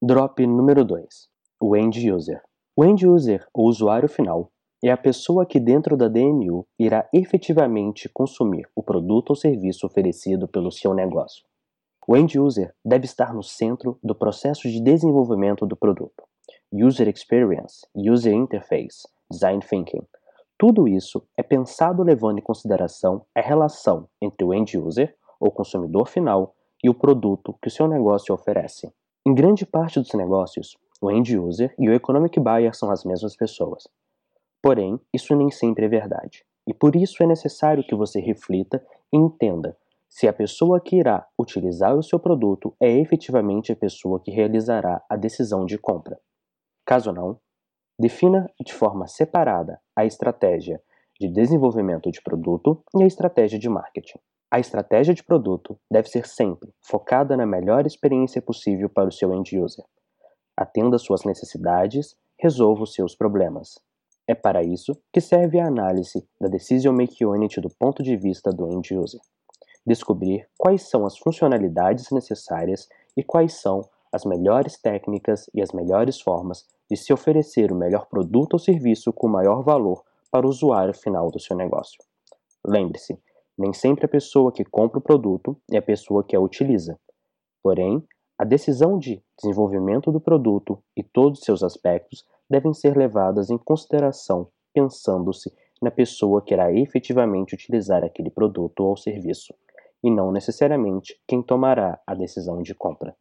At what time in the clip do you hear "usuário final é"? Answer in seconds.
3.66-4.92